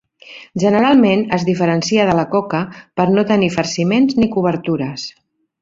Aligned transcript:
Generalment 0.61 1.21
es 1.37 1.45
diferencia 1.49 2.07
de 2.11 2.17
la 2.21 2.25
coca 2.33 2.63
per 3.01 3.07
no 3.19 3.27
tenir 3.33 3.53
farciments 3.59 4.21
ni 4.23 4.31
cobertures. 4.39 5.09